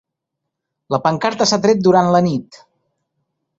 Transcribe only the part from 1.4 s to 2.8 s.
s'ha tret durant la nit